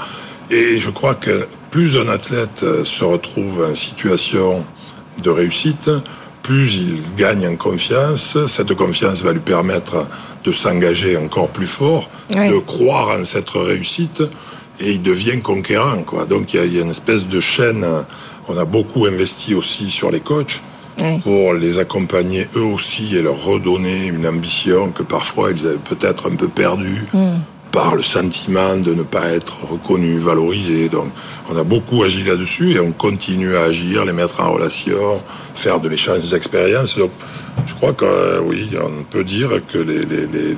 Et 0.50 0.80
je 0.80 0.90
crois 0.90 1.16
que 1.16 1.48
plus 1.72 1.98
un 1.98 2.08
athlète 2.08 2.64
euh, 2.64 2.86
se 2.86 3.04
retrouve 3.04 3.66
en 3.70 3.76
situation 3.76 4.66
de 5.24 5.30
réussite, 5.30 5.90
plus 6.42 6.76
il 6.76 7.02
gagne 7.18 7.48
en 7.48 7.56
confiance. 7.56 8.38
Cette 8.48 8.74
confiance 8.74 9.24
va 9.24 9.34
lui 9.34 9.40
permettre 9.40 10.08
de 10.44 10.52
s'engager 10.52 11.18
encore 11.18 11.50
plus 11.50 11.68
fort, 11.68 12.10
de 12.30 12.60
croire 12.60 13.20
en 13.20 13.24
cette 13.26 13.50
réussite 13.50 14.24
et 14.80 14.94
il 14.94 15.02
devient 15.02 15.42
conquérant. 15.42 16.04
Quoi. 16.04 16.26
Donc 16.26 16.54
il 16.54 16.74
y, 16.74 16.80
a 16.80 16.82
une 16.82 16.90
espèce 16.90 17.26
de 17.28 17.40
chaîne. 17.40 17.86
On 18.48 18.58
a 18.58 18.66
beaucoup 18.66 19.06
investi 19.06 19.54
aussi 19.54 19.90
sur 19.90 20.12
les 20.12 20.20
coachs 20.20 20.62
pour 21.24 21.54
les 21.54 21.80
accompagner 21.80 22.48
eux 22.56 22.64
aussi 22.64 23.16
et 23.16 23.22
leur 23.22 23.44
redonner 23.44 24.08
une 24.08 24.28
ambition 24.28 24.92
que 24.92 25.04
parfois 25.04 25.52
ils 25.52 25.66
avaient 25.68 25.78
peut-être 25.78 26.30
un 26.32 26.36
peu 26.36 26.48
perdue. 26.48 27.06
Hmm. 27.14 27.40
Par 27.72 27.96
le 27.96 28.04
sentiment 28.04 28.76
de 28.78 28.94
ne 28.94 29.04
pas 29.04 29.30
être 29.30 29.66
reconnu, 29.66 30.20
valorisé. 30.20 30.90
Donc, 30.90 31.12
on 31.50 31.58
a 31.58 31.64
beaucoup 31.64 32.04
agi 32.04 32.24
là-dessus 32.24 32.74
et 32.74 32.80
on 32.80 32.92
continue 32.92 33.56
à 33.56 33.64
agir, 33.64 34.06
les 34.06 34.14
mettre 34.14 34.42
en 34.42 34.52
relation, 34.52 35.22
faire 35.56 35.80
de 35.80 35.88
l'échange 35.88 36.30
d'expériences. 36.30 36.98
Je 37.66 37.76
crois 37.76 37.94
que 37.94 38.06
euh, 38.06 38.42
oui, 38.44 38.70
on 38.82 39.04
peut 39.04 39.24
dire 39.24 39.50
que 39.68 39.78
les, 39.78 40.00
les, 40.04 40.28
les, 40.28 40.56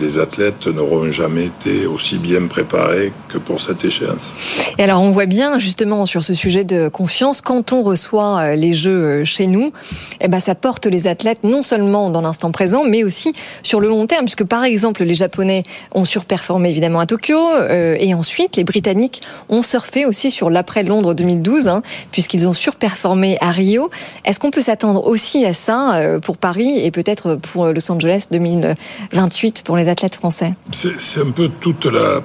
les 0.00 0.18
athlètes 0.18 0.66
n'auront 0.66 1.10
jamais 1.10 1.46
été 1.46 1.86
aussi 1.86 2.18
bien 2.18 2.46
préparés 2.46 3.12
que 3.28 3.38
pour 3.38 3.60
cette 3.60 3.84
échéance. 3.84 4.34
Et 4.78 4.82
alors 4.82 5.00
on 5.02 5.10
voit 5.10 5.26
bien 5.26 5.58
justement 5.58 6.06
sur 6.06 6.24
ce 6.24 6.34
sujet 6.34 6.64
de 6.64 6.88
confiance, 6.88 7.40
quand 7.40 7.72
on 7.72 7.82
reçoit 7.82 8.40
euh, 8.40 8.54
les 8.54 8.74
Jeux 8.74 8.90
euh, 8.90 9.24
chez 9.24 9.46
nous, 9.46 9.72
eh 10.20 10.28
ben 10.28 10.40
ça 10.40 10.54
porte 10.54 10.86
les 10.86 11.06
athlètes 11.06 11.44
non 11.44 11.62
seulement 11.62 12.10
dans 12.10 12.22
l'instant 12.22 12.50
présent, 12.52 12.84
mais 12.84 13.04
aussi 13.04 13.32
sur 13.62 13.80
le 13.80 13.88
long 13.88 14.06
terme, 14.06 14.24
puisque 14.24 14.44
par 14.44 14.64
exemple 14.64 15.04
les 15.04 15.14
Japonais 15.14 15.64
ont 15.94 16.04
surperformé 16.04 16.70
évidemment 16.70 17.00
à 17.00 17.06
Tokyo, 17.06 17.38
et 17.68 18.14
ensuite 18.14 18.56
les 18.56 18.64
Britanniques 18.64 19.22
ont 19.48 19.62
surfé 19.62 20.06
aussi 20.06 20.30
sur 20.30 20.50
l'après 20.50 20.82
Londres 20.82 21.14
2012, 21.14 21.68
hein, 21.68 21.82
puisqu'ils 22.12 22.48
ont 22.48 22.54
surperformé 22.54 23.38
à 23.40 23.50
Rio. 23.50 23.90
Est-ce 24.24 24.38
qu'on 24.38 24.50
peut 24.50 24.60
s'attendre 24.60 25.06
aussi 25.06 25.44
à 25.44 25.52
ça 25.52 26.18
pour 26.26 26.38
Paris 26.38 26.80
et 26.84 26.90
peut-être 26.90 27.36
pour 27.36 27.66
Los 27.66 27.90
Angeles 27.92 28.26
2028 28.32 29.62
pour 29.64 29.76
les 29.76 29.88
athlètes 29.88 30.16
français 30.16 30.54
C'est 30.72 31.20
un 31.20 31.30
peu 31.30 31.48
toute 31.60 31.86
la 31.86 32.20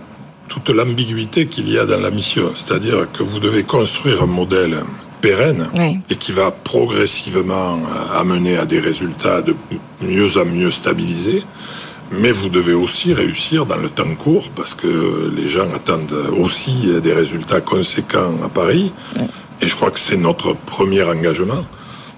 toute 0.50 0.70
l'ambiguïté 0.70 1.46
qu'il 1.46 1.70
y 1.70 1.78
a 1.78 1.86
dans 1.86 2.02
la 2.02 2.12
mission, 2.12 2.52
c'est-à-dire 2.56 3.10
que 3.14 3.24
vous 3.24 3.40
devez 3.40 3.64
construire 3.64 4.24
un 4.24 4.26
modèle 4.26 4.80
pérenne 5.22 5.70
et 6.10 6.16
qui 6.16 6.32
va 6.34 6.50
progressivement 6.52 7.80
amener 8.20 8.58
à 8.58 8.66
des 8.66 8.80
résultats 8.80 9.42
de 9.42 9.56
mieux 10.02 10.38
en 10.38 10.46
mieux 10.46 10.72
stabilisés. 10.72 11.44
Mais 12.12 12.32
vous 12.32 12.50
devez 12.50 12.74
aussi 12.74 13.14
réussir 13.14 13.66
dans 13.66 13.78
le 13.78 13.90
temps 13.90 14.16
court 14.16 14.50
parce 14.54 14.74
que 14.74 15.32
les 15.34 15.48
gens 15.48 15.70
attendent 15.74 16.26
aussi 16.38 16.76
des 17.02 17.14
résultats 17.14 17.62
conséquents 17.62 18.34
à 18.44 18.50
Paris. 18.50 18.92
Et 19.62 19.68
je 19.68 19.76
crois 19.76 19.92
que 19.92 20.00
c'est 20.00 20.18
notre 20.18 20.54
premier 20.54 21.04
engagement. 21.04 21.64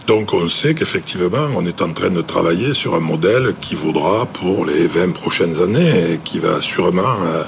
Donc 0.08 0.34
on 0.34 0.50
sait 0.50 0.74
qu'effectivement, 0.76 1.48
on 1.56 1.66
est 1.66 1.82
en 1.82 1.94
train 1.94 2.10
de 2.10 2.22
travailler 2.22 2.74
sur 2.74 2.96
un 2.96 3.00
modèle 3.00 3.54
qui 3.62 3.76
vaudra 3.76 4.26
pour 4.26 4.66
les 4.66 4.86
20 4.86 5.14
prochaines 5.14 5.62
années 5.62 6.14
et 6.14 6.18
qui 6.18 6.40
va 6.40 6.60
sûrement 6.60 7.16
euh, 7.26 7.44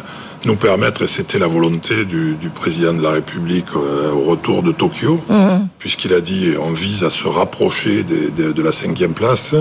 nous 0.45 0.55
permettre, 0.55 1.03
et 1.03 1.07
c'était 1.07 1.39
la 1.39 1.47
volonté 1.47 2.05
du, 2.05 2.38
président 2.53 2.93
de 2.93 3.01
la 3.01 3.12
République 3.12 3.65
euh, 3.75 4.12
au 4.12 4.24
retour 4.24 4.63
de 4.63 4.71
Tokyo, 4.71 5.19
mhm. 5.27 5.67
puisqu'il 5.79 6.13
a 6.13 6.21
dit 6.21 6.53
on 6.59 6.71
vise 6.71 7.03
à 7.03 7.09
se 7.09 7.27
rapprocher 7.27 8.03
de 8.03 8.62
la 8.62 8.71
cinquième 8.71 9.13
place 9.13 9.55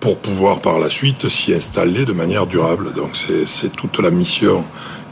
pour 0.00 0.18
pouvoir 0.18 0.60
par 0.60 0.78
la 0.78 0.90
suite 0.90 1.28
s'y 1.28 1.52
installer 1.52 2.04
de 2.04 2.12
manière 2.12 2.46
durable. 2.46 2.92
Donc 2.94 3.10
c'est 3.44 3.72
toute 3.72 4.00
la 4.00 4.10
mission 4.10 4.64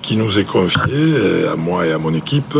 qui 0.02 0.16
nous 0.16 0.38
est 0.38 0.44
confiée, 0.44 1.46
à 1.52 1.56
moi 1.56 1.86
et 1.86 1.92
à 1.92 1.98
mon 1.98 2.14
équipe, 2.14 2.56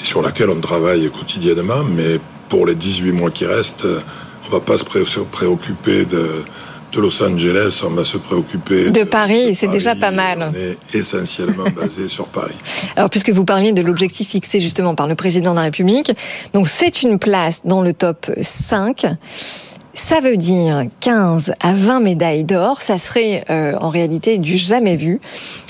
et 0.00 0.04
sur 0.04 0.22
laquelle 0.22 0.50
on 0.50 0.60
travaille 0.60 1.10
quotidiennement, 1.10 1.84
mais 1.84 2.18
pour 2.48 2.66
les 2.66 2.74
18 2.74 3.12
mois 3.12 3.30
qui 3.30 3.46
restent, 3.46 3.86
on 4.46 4.50
va 4.50 4.60
pas 4.60 4.76
se 4.78 4.84
préoccuper 4.84 6.04
de, 6.04 6.44
de 6.92 7.00
Los 7.00 7.22
Angeles, 7.22 7.82
on 7.84 7.90
va 7.90 8.04
se 8.04 8.16
préoccuper 8.16 8.90
de, 8.90 9.04
Paris, 9.04 9.54
c'est 9.54 9.68
déjà 9.68 9.94
pas 9.94 10.10
mal. 10.10 10.52
On 10.52 10.58
est 10.58 10.78
essentiellement 10.94 11.68
basé 11.76 12.08
sur 12.08 12.26
Paris. 12.26 12.54
Alors, 12.96 13.10
puisque 13.10 13.30
vous 13.30 13.44
parliez 13.44 13.72
de 13.72 13.82
l'objectif 13.82 14.28
fixé 14.28 14.60
justement 14.60 14.94
par 14.94 15.06
le 15.06 15.14
président 15.14 15.50
de 15.52 15.56
la 15.56 15.62
République, 15.62 16.12
donc 16.54 16.68
c'est 16.68 17.02
une 17.02 17.18
place 17.18 17.62
dans 17.64 17.82
le 17.82 17.92
top 17.92 18.30
5. 18.40 19.06
Ça 19.94 20.20
veut 20.20 20.36
dire 20.36 20.84
15 21.00 21.54
à 21.60 21.72
20 21.72 22.00
médailles 22.00 22.44
d'or. 22.44 22.82
Ça 22.82 22.98
serait 22.98 23.44
euh, 23.50 23.74
en 23.80 23.88
réalité 23.88 24.38
du 24.38 24.56
jamais 24.56 24.96
vu. 24.96 25.20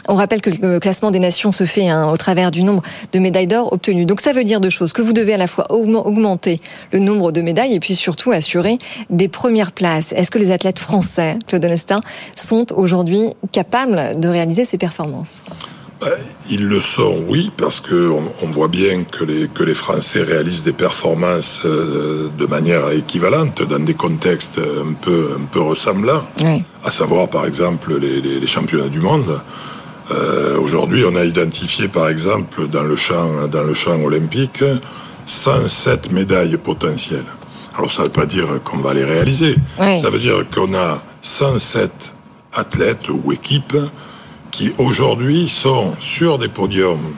On 0.09 0.15
rappelle 0.15 0.41
que 0.41 0.51
le 0.51 0.81
classement 0.81 1.11
des 1.11 1.19
nations 1.19 1.53
se 1.53 1.65
fait 1.65 1.89
hein, 1.89 2.11
au 2.11 2.17
travers 2.17 2.51
du 2.51 2.63
nombre 2.63 2.83
de 3.13 3.19
médailles 3.19 3.47
d'or 3.47 3.73
obtenues. 3.73 4.07
Donc 4.07 4.21
ça 4.21 4.33
veut 4.33 4.45
dire 4.45 4.61
deux 4.61 4.71
choses. 4.71 4.93
Que 4.93 5.03
vous 5.03 5.13
devez 5.13 5.35
à 5.35 5.39
la 5.39 5.47
fois 5.47 5.73
augmenter 5.73 6.61
le 6.93 6.99
nombre 6.99 7.33
de 7.33 7.41
médailles 7.41 7.75
et 7.75 7.81
puis 7.81 7.95
surtout 7.95 8.31
assurer 8.31 8.79
des 9.11 9.29
premières 9.29 9.73
places. 9.73 10.13
Est-ce 10.13 10.31
que 10.31 10.39
les 10.39 10.51
athlètes 10.51 10.79
français, 10.79 11.39
Claude 11.47 11.65
Onestin, 11.65 12.01
sont 12.35 12.73
aujourd'hui 12.73 13.35
capables 13.53 14.19
de 14.19 14.29
réaliser 14.29 14.65
ces 14.65 14.79
performances? 14.79 15.43
Ils 16.49 16.67
le 16.67 16.81
sont, 16.81 17.25
oui, 17.27 17.51
parce 17.57 17.81
que 17.81 18.11
on, 18.43 18.47
voit 18.51 18.69
bien 18.69 19.05
que 19.05 19.25
les, 19.25 19.49
que 19.49 19.65
les 19.65 19.75
Français 19.75 20.23
réalisent 20.23 20.63
des 20.63 20.73
performances 20.73 21.63
euh, 21.65 22.29
de 22.39 22.47
manière 22.47 22.91
équivalente 22.91 23.63
dans 23.63 23.81
des 23.81 23.95
contextes 23.95 24.59
un 24.59 24.93
peu, 24.93 25.31
un 25.39 25.45
peu 25.45 25.61
ressemblants. 25.61 26.25
À 26.85 26.91
savoir, 26.91 27.29
par 27.29 27.47
exemple, 27.47 27.99
les, 27.99 28.21
les, 28.21 28.47
championnats 28.47 28.89
du 28.89 29.01
monde. 29.01 29.41
Euh, 30.11 30.59
Aujourd'hui, 30.59 31.05
on 31.05 31.17
a 31.17 31.25
identifié, 31.25 31.89
par 31.89 32.09
exemple, 32.09 32.69
dans 32.69 32.85
le 32.85 32.97
champ, 32.97 33.49
dans 33.49 33.65
le 33.65 33.75
champ 33.75 34.01
olympique, 34.03 34.65
107 35.27 36.13
médailles 36.13 36.57
potentielles. 36.57 37.27
Alors, 37.77 37.93
ça 37.93 38.03
ne 38.03 38.07
veut 38.07 38.13
pas 38.13 38.27
dire 38.27 38.61
qu'on 38.65 38.79
va 38.79 38.95
les 38.95 39.05
réaliser. 39.05 39.57
Ça 39.79 40.11
veut 40.11 40.19
dire 40.19 40.45
qu'on 40.53 40.75
a 40.75 41.03
107 41.23 42.15
athlètes 42.55 43.09
ou 43.09 43.33
équipes 43.33 43.77
qui 44.59 44.73
aujourd'hui 44.77 45.49
sont 45.49 45.95
sur 46.01 46.37
des 46.37 46.49
podiums 46.49 47.15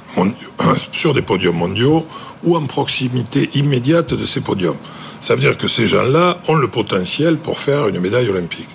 sur 0.93 1.15
des 1.15 1.23
podiums 1.23 1.57
mondiaux 1.57 2.05
ou 2.45 2.55
en 2.55 2.67
proximité 2.67 3.49
immédiate 3.55 4.13
de 4.13 4.27
ces 4.27 4.43
podiums. 4.43 4.77
Ça 5.21 5.37
veut 5.37 5.41
dire 5.41 5.57
que 5.57 5.67
ces 5.67 5.87
gens-là 5.87 6.37
ont 6.49 6.55
le 6.55 6.69
potentiel 6.69 7.39
pour 7.39 7.59
faire 7.59 7.89
une 7.89 7.99
médaille 7.99 8.29
olympique. 8.29 8.69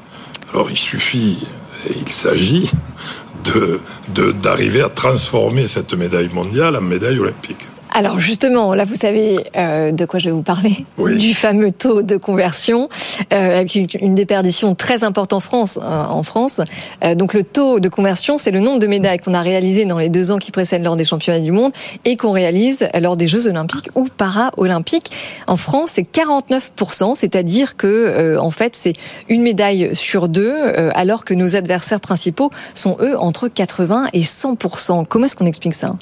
Alors 0.52 0.72
il 0.72 0.78
suffit, 0.78 1.46
et 1.88 1.94
il 1.96 2.12
s'agit 2.12 2.72
de 3.44 3.82
d'arriver 4.32 4.82
à 4.82 4.90
transformer 4.90 5.68
cette 5.68 5.94
médaille 5.94 6.30
mondiale 6.34 6.76
en 6.76 6.82
médaille 6.82 7.20
olympique. 7.20 7.68
Alors 7.98 8.20
justement, 8.20 8.74
là 8.74 8.84
vous 8.84 8.96
savez 8.96 9.46
euh, 9.56 9.94
de 9.94 10.04
quoi 10.04 10.20
je 10.20 10.26
vais 10.26 10.34
vous 10.34 10.42
parler, 10.42 10.86
du 10.98 11.34
fameux 11.34 11.72
taux 11.72 12.02
de 12.02 12.18
conversion, 12.18 12.90
euh, 13.32 13.60
avec 13.60 13.74
une, 13.74 14.14
déperdition 14.14 14.76
très 14.76 15.06
importante 15.06 15.32
en 15.32 15.40
France. 15.40 15.80
Euh, 15.82 16.04
en 16.04 16.22
France. 16.22 16.60
Euh, 17.06 17.16
donc 17.16 17.34
le 17.34 17.46
taux 17.46 17.80
de 17.80 17.88
conversion, 17.88 18.38
c'est 18.38 18.52
le 18.52 18.60
nombre 18.60 18.80
de 18.80 18.88
médailles 18.88 19.20
qu'on 19.20 19.34
a 19.34 19.40
réalisées 19.40 19.86
dans 19.86 19.98
les 19.98 20.10
deux 20.10 20.32
ans 20.32 20.40
qui 20.40 20.52
précèdent 20.52 20.84
lors 20.84 20.98
des 20.98 21.06
championnats 21.06 21.40
du 21.40 21.54
monde 21.54 21.72
et 22.04 22.18
qu'on 22.18 22.34
réalise 22.34 22.86
lors 23.00 23.16
des 23.16 23.30
Jeux 23.30 23.48
olympiques 23.48 23.88
ou 23.96 24.10
para-olympiques. 24.18 25.12
En 25.48 25.56
France, 25.56 25.92
c'est 25.94 26.06
49%, 26.06 27.16
c'est-à-dire 27.16 27.78
que 27.78 28.38
en 28.38 28.52
fait 28.52 28.76
c'est 28.76 28.94
une 29.30 29.42
médaille 29.42 29.96
sur 29.96 30.28
deux, 30.28 30.54
alors 30.96 31.24
que 31.24 31.34
nos 31.34 31.56
adversaires 31.56 32.02
principaux 32.02 32.52
sont 32.74 32.98
eux 33.00 33.18
entre 33.18 33.48
80 33.48 34.08
et 34.12 34.22
100%. 34.22 35.06
Comment 35.08 35.26
est-ce 35.26 35.38
qu'on 35.38 35.46
explique 35.46 35.76
ça? 35.76 35.96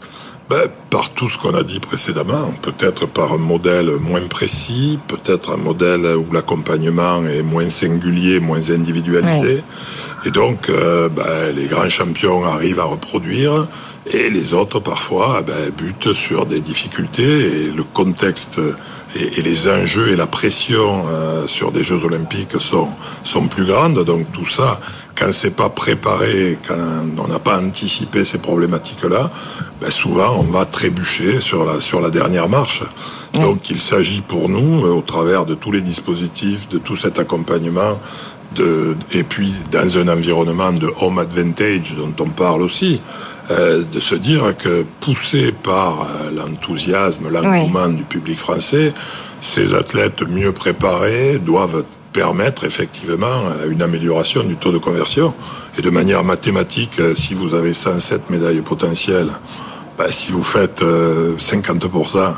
Ben, 0.53 0.69
Par 0.89 1.10
tout 1.10 1.29
ce 1.29 1.38
qu'on 1.38 1.55
a 1.55 1.63
dit 1.63 1.79
précédemment, 1.79 2.53
peut-être 2.62 3.07
par 3.07 3.33
un 3.33 3.38
modèle 3.38 3.89
moins 4.00 4.27
précis, 4.27 5.00
peut-être 5.07 5.51
un 5.51 5.57
modèle 5.57 6.05
où 6.15 6.31
l'accompagnement 6.31 7.25
est 7.25 7.41
moins 7.41 7.69
singulier, 7.69 8.39
moins 8.39 8.69
individualisé. 8.69 9.63
Et 10.25 10.31
donc, 10.31 10.69
euh, 10.69 11.10
ben, 11.10 11.53
les 11.55 11.65
grands 11.65 11.89
champions 11.89 12.45
arrivent 12.45 12.79
à 12.79 12.86
reproduire 12.86 13.67
et 14.05 14.29
les 14.29 14.53
autres, 14.53 14.79
parfois, 14.79 15.41
ben, 15.41 15.72
butent 15.72 16.13
sur 16.13 16.45
des 16.45 16.60
difficultés 16.60 17.63
et 17.63 17.72
le 17.72 17.83
contexte 17.83 18.62
et, 19.15 19.41
les 19.41 19.69
enjeux 19.69 20.10
et 20.10 20.15
la 20.15 20.27
pression 20.27 21.05
euh, 21.07 21.48
sur 21.48 21.72
des 21.72 21.83
Jeux 21.83 22.03
olympiques 22.03 22.60
sont, 22.60 22.89
sont 23.24 23.48
plus 23.48 23.65
grandes. 23.65 24.03
Donc 24.03 24.31
tout 24.31 24.45
ça, 24.45 24.79
quand 25.15 25.32
c'est 25.32 25.55
pas 25.55 25.70
préparé, 25.70 26.58
quand 26.67 27.05
on 27.17 27.27
n'a 27.27 27.39
pas 27.39 27.60
anticipé 27.60 28.25
ces 28.25 28.39
problématiques-là, 28.39 29.32
ben 29.79 29.91
souvent 29.91 30.38
on 30.39 30.43
va 30.43 30.65
trébucher 30.65 31.39
sur 31.41 31.65
la, 31.65 31.79
sur 31.79 32.01
la 32.01 32.10
dernière 32.10 32.50
marche. 32.50 32.84
Donc 33.34 33.70
il 33.70 33.79
s'agit 33.79 34.22
pour 34.22 34.50
nous, 34.50 34.86
euh, 34.86 34.91
au 34.91 35.01
travers 35.01 35.46
de 35.46 35.55
tous 35.55 35.72
les 35.72 35.82
dispositifs, 35.82 36.70
de 36.70 36.77
tout 36.77 36.96
cet 36.96 37.20
accompagnement, 37.20 38.00
de, 38.55 38.96
et 39.12 39.24
puis 39.24 39.53
dans 39.72 39.98
un 39.98 40.08
environnement 40.08 40.72
de 40.72 40.91
home 41.00 41.20
advantage 41.20 41.96
dont 41.98 42.13
on 42.24 42.29
parle 42.29 42.62
aussi, 42.62 43.01
euh, 43.51 43.84
de 43.91 44.00
se 44.00 44.15
dire 44.15 44.55
que 44.55 44.86
poussé 45.01 45.51
par 45.51 46.01
euh, 46.01 46.32
l'enthousiasme, 46.32 47.29
l'engouement 47.29 47.89
du 47.89 48.03
public 48.03 48.38
français, 48.38 48.93
ces 49.41 49.74
athlètes 49.74 50.22
mieux 50.27 50.53
préparés 50.53 51.39
doivent 51.39 51.84
permettre 52.13 52.63
effectivement 52.63 53.25
euh, 53.25 53.70
une 53.70 53.82
amélioration 53.82 54.43
du 54.43 54.55
taux 54.55 54.72
de 54.72 54.77
conversion. 54.77 55.34
Et 55.77 55.82
de 55.82 55.89
manière 55.89 56.24
mathématique, 56.24 57.01
si 57.15 57.34
vous 57.34 57.55
avez 57.55 57.74
107 57.74 58.29
médailles 58.29 58.62
potentielles, 58.62 59.32
ben, 59.98 60.08
si 60.10 60.32
vous 60.32 60.43
faites 60.43 60.84
50%, 60.84 61.89
ben, 62.13 62.34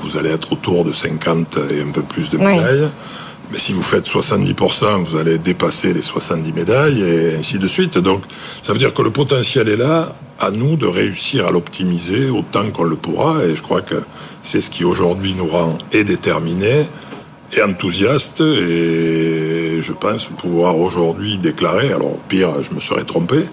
vous 0.00 0.16
allez 0.16 0.30
être 0.30 0.52
autour 0.52 0.84
de 0.84 0.92
50 0.92 1.58
et 1.70 1.82
un 1.82 1.90
peu 1.90 2.02
plus 2.02 2.30
de 2.30 2.38
médailles. 2.38 2.88
Mais 3.50 3.58
si 3.58 3.72
vous 3.72 3.82
faites 3.82 4.06
70%, 4.06 5.04
vous 5.04 5.16
allez 5.16 5.38
dépasser 5.38 5.92
les 5.92 6.02
70 6.02 6.52
médailles 6.52 7.02
et 7.02 7.36
ainsi 7.36 7.58
de 7.58 7.66
suite. 7.66 7.96
Donc, 7.96 8.22
ça 8.62 8.72
veut 8.72 8.78
dire 8.78 8.92
que 8.92 9.02
le 9.02 9.10
potentiel 9.10 9.68
est 9.68 9.76
là, 9.76 10.14
à 10.38 10.50
nous 10.50 10.76
de 10.76 10.86
réussir 10.86 11.46
à 11.46 11.50
l'optimiser 11.50 12.30
autant 12.30 12.70
qu'on 12.70 12.84
le 12.84 12.96
pourra. 12.96 13.44
Et 13.44 13.56
je 13.56 13.62
crois 13.62 13.80
que 13.80 14.02
c'est 14.42 14.60
ce 14.60 14.70
qui 14.70 14.84
aujourd'hui 14.84 15.34
nous 15.36 15.46
rend 15.46 15.78
et 15.92 16.04
déterminés 16.04 16.86
et 17.56 17.62
enthousiastes. 17.62 18.40
Et 18.40 19.80
je 19.80 19.92
pense 19.92 20.26
pouvoir 20.26 20.78
aujourd'hui 20.78 21.38
déclarer, 21.38 21.92
alors 21.92 22.16
pire, 22.28 22.62
je 22.62 22.74
me 22.74 22.80
serais 22.80 23.04
trompé, 23.04 23.44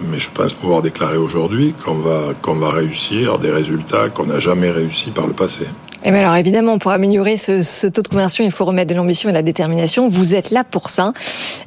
mais 0.00 0.18
je 0.18 0.28
pense 0.32 0.52
pouvoir 0.52 0.82
déclarer 0.82 1.16
aujourd'hui 1.16 1.74
qu'on 1.84 1.98
va, 1.98 2.34
qu'on 2.40 2.54
va 2.54 2.70
réussir 2.70 3.38
des 3.38 3.50
résultats 3.50 4.08
qu'on 4.08 4.26
n'a 4.26 4.38
jamais 4.38 4.70
réussi 4.70 5.10
par 5.10 5.26
le 5.26 5.32
passé. 5.32 5.64
Et 6.02 6.10
bien 6.12 6.20
alors 6.20 6.36
évidemment, 6.36 6.78
pour 6.78 6.92
améliorer 6.92 7.36
ce, 7.36 7.60
ce, 7.60 7.86
taux 7.86 8.00
de 8.00 8.08
conversion, 8.08 8.42
il 8.42 8.50
faut 8.50 8.64
remettre 8.64 8.90
de 8.90 8.94
l'ambition 8.94 9.28
et 9.28 9.32
de 9.32 9.36
la 9.36 9.42
détermination. 9.42 10.08
Vous 10.08 10.34
êtes 10.34 10.50
là 10.50 10.64
pour 10.64 10.88
ça. 10.88 11.12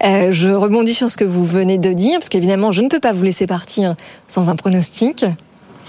Euh, 0.04 0.32
je 0.32 0.50
rebondis 0.50 0.96
sur 0.96 1.12
ce 1.12 1.18
que 1.18 1.24
vous 1.24 1.46
venez 1.46 1.78
de 1.78 1.94
dire, 1.94 2.18
parce 2.18 2.30
qu'évidemment, 2.30 2.72
je 2.72 2.82
ne 2.82 2.90
peux 2.90 3.00
pas 3.00 3.14
vous 3.14 3.24
laisser 3.24 3.46
partir 3.46 3.96
sans 4.28 4.50
un 4.50 4.56
pronostic. 4.56 5.24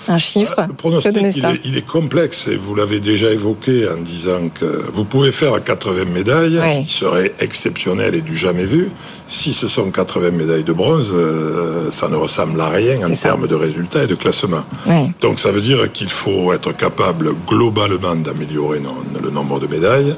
Un 0.09 0.19
chiffre 0.19 0.67
Le 0.69 0.75
pronostic, 0.75 1.13
il 1.17 1.45
est, 1.45 1.61
il 1.65 1.77
est, 1.77 1.87
complexe 1.87 2.49
et 2.49 2.57
vous 2.57 2.75
l'avez 2.75 3.01
déjà 3.01 3.31
évoqué 3.31 3.89
en 3.89 4.01
disant 4.03 4.49
que 4.49 4.85
vous 4.93 5.05
pouvez 5.05 5.33
faire 5.33 5.63
80 5.63 6.05
médailles, 6.07 6.59
oui. 6.63 6.85
qui 6.85 6.93
serait 6.93 7.33
exceptionnel 7.41 8.15
et 8.15 8.21
du 8.21 8.37
jamais 8.37 8.67
vu. 8.67 8.91
Si 9.27 9.53
ce 9.53 9.69
sont 9.69 9.91
80 9.91 10.33
médailles 10.33 10.65
de 10.65 10.73
bronze, 10.73 11.11
euh, 11.15 11.91
ça 11.91 12.09
ne 12.09 12.17
ressemble 12.17 12.61
à 12.61 12.69
rien 12.69 13.09
en 13.09 13.15
termes 13.15 13.47
de 13.47 13.55
résultats 13.55 14.05
et 14.05 14.07
de 14.07 14.15
classement. 14.15 14.65
Oui. 14.87 15.11
Donc 15.21 15.39
ça 15.39 15.51
veut 15.51 15.63
dire 15.63 15.91
qu'il 15.93 16.11
faut 16.11 16.53
être 16.53 16.77
capable 16.77 17.35
globalement 17.49 18.17
d'améliorer 18.17 18.81
le 19.23 19.31
nombre 19.31 19.61
de 19.61 19.67
médailles 19.67 20.15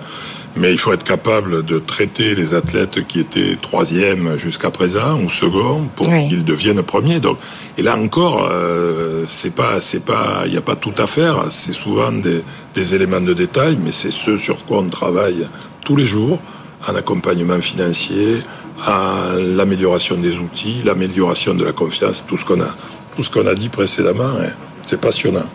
mais 0.57 0.73
il 0.73 0.79
faut 0.79 0.93
être 0.93 1.05
capable 1.05 1.65
de 1.65 1.79
traiter 1.79 2.35
les 2.35 2.55
athlètes 2.55 3.07
qui 3.07 3.21
étaient 3.21 3.57
troisième 3.61 4.39
jusqu'à 4.39 4.71
présent 4.71 5.21
ou 5.21 5.31
second 5.31 5.89
pour 5.95 6.09
oui. 6.09 6.29
qu'ils 6.29 6.45
deviennent 6.45 6.83
premiers. 6.83 7.21
Donc, 7.21 7.39
et 7.77 7.83
là 7.83 7.97
encore, 7.97 8.49
euh, 8.51 9.25
c'est 9.29 9.55
pas, 9.55 9.81
c'est 9.81 10.05
pas, 10.05 10.43
il 10.47 10.53
n'y 10.53 10.57
a 10.57 10.63
pas 10.63 10.77
tout 10.77 10.95
à 10.97 11.07
faire. 11.07 11.47
C'est 11.51 11.75
souvent 11.75 12.11
des, 12.11 12.43
des, 12.75 12.95
éléments 12.95 13.21
de 13.21 13.35
détail, 13.35 13.77
mais 13.83 13.93
c'est 13.93 14.11
ce 14.11 14.39
sur 14.39 14.65
quoi 14.65 14.79
on 14.79 14.89
travaille 14.89 15.47
tous 15.85 15.97
les 15.97 16.07
jours, 16.07 16.41
en 16.89 16.95
accompagnement 16.95 17.61
financier, 17.61 18.43
à 18.85 19.31
l'amélioration 19.39 20.17
des 20.17 20.39
outils, 20.39 20.83
l'amélioration 20.85 21.55
de 21.55 21.65
la 21.65 21.73
confiance, 21.73 22.25
tout 22.27 22.37
ce 22.37 22.45
qu'on 22.45 22.61
a, 22.61 22.75
tout 23.15 23.23
ce 23.23 23.31
qu'on 23.31 23.47
a 23.47 23.55
dit 23.55 23.69
précédemment. 23.69 24.25
Hein, 24.41 24.51
c'est 24.87 25.01
passionnant. 25.01 25.47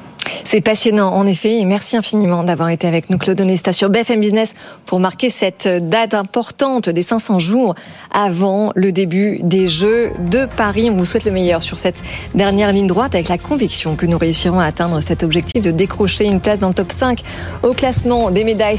C'est 0.43 0.61
passionnant, 0.61 1.13
en 1.13 1.27
effet, 1.27 1.59
et 1.59 1.65
merci 1.65 1.97
infiniment 1.97 2.43
d'avoir 2.43 2.69
été 2.69 2.87
avec 2.87 3.09
nous, 3.09 3.17
Claude 3.17 3.39
Onesta, 3.39 3.73
sur 3.73 3.89
BFM 3.89 4.19
Business 4.19 4.55
pour 4.85 4.99
marquer 4.99 5.29
cette 5.29 5.67
date 5.67 6.13
importante 6.13 6.89
des 6.89 7.01
500 7.01 7.39
jours 7.39 7.75
avant 8.11 8.71
le 8.75 8.91
début 8.91 9.39
des 9.43 9.67
Jeux 9.67 10.11
de 10.19 10.45
Paris. 10.45 10.89
On 10.91 10.97
vous 10.97 11.05
souhaite 11.05 11.25
le 11.25 11.31
meilleur 11.31 11.61
sur 11.61 11.79
cette 11.79 12.01
dernière 12.35 12.71
ligne 12.71 12.87
droite 12.87 13.15
avec 13.15 13.29
la 13.29 13.37
conviction 13.37 13.95
que 13.95 14.05
nous 14.05 14.17
réussirons 14.17 14.59
à 14.59 14.65
atteindre 14.65 14.99
cet 15.01 15.23
objectif 15.23 15.61
de 15.61 15.71
décrocher 15.71 16.25
une 16.25 16.39
place 16.39 16.59
dans 16.59 16.69
le 16.69 16.73
top 16.73 16.91
5 16.91 17.19
au 17.63 17.73
classement 17.73 18.31
des 18.31 18.43
médailles. 18.43 18.77